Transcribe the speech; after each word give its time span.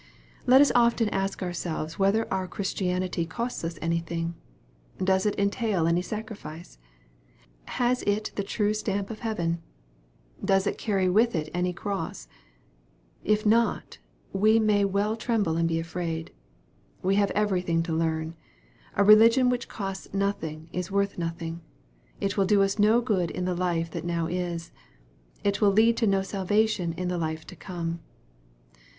Let 0.47 0.61
us 0.61 0.71
often 0.73 1.09
ask 1.09 1.43
ourselves 1.43 1.99
whether 1.99 2.27
our 2.33 2.47
Christianity 2.47 3.23
costs 3.23 3.63
us 3.63 3.77
anything? 3.83 4.33
Does 4.97 5.27
it 5.27 5.37
entail 5.37 5.85
any 5.85 6.01
sacrifice? 6.01 6.79
Has 7.65 8.01
it 8.07 8.31
the 8.33 8.41
true 8.43 8.73
stamp 8.73 9.11
of 9.11 9.19
heaven? 9.19 9.61
Does 10.43 10.65
it 10.65 10.79
carry 10.79 11.07
with 11.07 11.35
it 11.35 11.51
any 11.53 11.71
cross? 11.71 12.27
If 13.23 13.45
not, 13.45 13.99
we 14.33 14.57
may 14.59 14.85
well 14.85 15.15
tremble 15.15 15.55
and 15.55 15.67
be 15.67 15.79
afraid. 15.79 16.31
We 17.03 17.13
have 17.21 17.29
everything 17.35 17.83
to 17.83 17.93
learn. 17.95 18.33
A 18.95 19.03
religion 19.03 19.51
which 19.51 19.67
costs 19.69 20.11
noth 20.15 20.43
ing, 20.43 20.67
is 20.73 20.89
worth 20.89 21.19
nothing. 21.19 21.61
It 22.19 22.37
will 22.37 22.45
do 22.45 22.63
us 22.63 22.79
no 22.79 23.01
good 23.01 23.29
in 23.29 23.45
the 23.45 23.53
life 23.55 23.91
that 23.91 24.03
now 24.03 24.25
is. 24.25 24.71
It 25.43 25.61
will 25.61 25.69
lead 25.71 25.95
to 25.97 26.07
no 26.07 26.23
salvation 26.23 26.93
in 26.93 27.07
the 27.07 27.19
life 27.19 27.45
to 27.45 27.55
come. 27.55 27.99